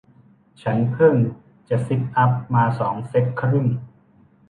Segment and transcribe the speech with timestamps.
[0.61, 1.15] ฉันเพิ่ง
[1.69, 3.67] จะซิทอัพมาสองเซ็ทครึ่ง